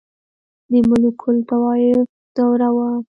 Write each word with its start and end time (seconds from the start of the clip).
•د 0.69 0.73
ملوکالطوایفي 0.89 2.01
دوره 2.37 2.69
وه. 2.75 2.89